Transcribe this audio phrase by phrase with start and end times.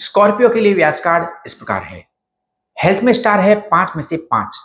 [0.00, 2.08] Scorpio के लिए व्यास card इस प्रकार है।
[2.82, 4.58] हेल्थ में स्टार है पाँच में से पाँच।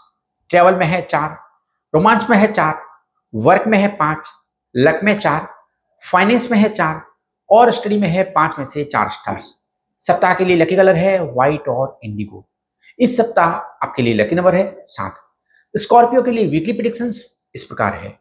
[0.50, 1.39] ट्रेवल में है चार।
[1.96, 2.81] रोमांच में है चार।
[3.35, 4.27] वर्क में है पाँच।
[4.75, 5.50] लक में चार।
[6.11, 7.01] फाइनेंस में है चार।
[7.50, 9.55] और स्टडी में है पाँच में से चार स्टार्स।
[10.00, 12.50] सप्ताह के लिए लकी कलर है, व्हाइट और इंडिगो।
[13.00, 15.16] इस सप्ताह आपके लिए लकी नंबर है सात।
[15.78, 17.06] स्कॉर्पियो के लिए वीकली प्रिडिक्शन
[17.56, 18.20] इस प्रकार है।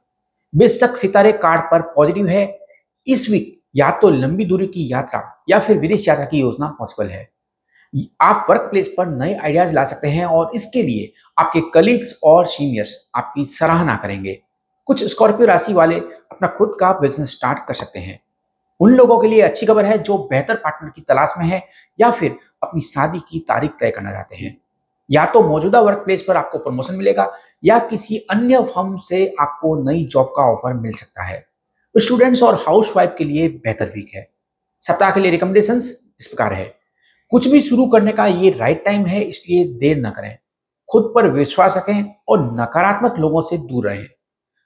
[0.55, 2.67] बेशक सितारे कार्ड पर पॉजिटिव है।
[3.07, 7.11] इस वीक या तो लंबी दूरी की यात्रा या फिर विदेश यात्रा की योजना पॉसिबल
[7.11, 7.29] है।
[8.22, 12.46] आप वर्क प्लेस पर नए आइडियाज़ ला सकते हैं और इसके लिए आपके कलीग्स और
[12.46, 14.39] सीनियर्स आपकी सराहना करेंगे।
[14.89, 18.18] कुछ स्कॉर्पियो राशि वाले अपना खुद का बिज़नेस स्टार्ट कर सकते हैं।
[18.80, 21.63] उन लोगों के लिए अच्छी खबर है जो बेहतर पार्टनर की तलाश में है
[21.99, 24.57] या फिर अपनी शादी की तारीख तय करना चाहते हैं।
[25.11, 27.32] या तो मौजूदा वर्क प्लेस पर आपको प्रमोशन मिलेगा
[27.64, 31.44] या किसी अन्य फर्म से आपको नई जॉब का ऑफ़र मिल सकता है।
[31.94, 34.28] स्टूडेंट्स और हाउसवाइफ के लिए बेहतर वीक है।
[34.83, 36.64] सप्ताह के लिए रिकमेंडेशन इस प्रकार है।
[37.33, 40.36] कुछ भी शुरू करने का ये राइट टाइम है, इसलिए देर न करें।
[40.88, 44.04] खुद पर विश्वास रखें और नकारात्मक लोगों से दूर रहें।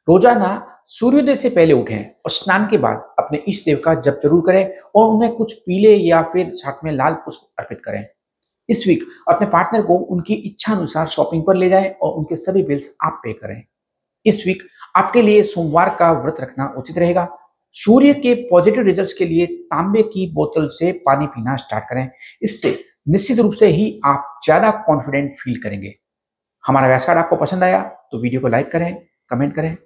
[0.09, 0.51] रोज़ाना
[0.89, 4.79] सूर्योदय से पहले उठें और स्नान के बाद अपने इष्ट देव का जप ज़रूर करें
[4.95, 8.05] और उन्हें कुछ पीले या फिर साथ में लाल पुष्प अर्पित करें।
[8.69, 12.63] इस वीक अपने पार्टनर को उनकी इच्छा अनुसार शॉपिंग पर ले जाएँ और उनके सभी
[12.63, 13.63] बिल्स आप पे करें।
[14.25, 14.63] इस वीक
[14.99, 17.29] आपके लिए सोमवार का व्रत रखना उचित रहेगा।
[17.75, 22.09] सूर्य के पॉजिटिव रिजल्ट्स के लिए तांबे की बोतल से पानी पीना स्टार्ट करें।
[22.43, 25.93] इससे निश्चित रूप से ही आप ज़्यादा कॉन्फिडेंट फील करेंगे।
[26.65, 27.83] हमारा व्यास कार्ड आपको पसंद आया
[28.13, 28.95] तो वीडियो को लाइक करें
[29.31, 29.77] कमेंट करें।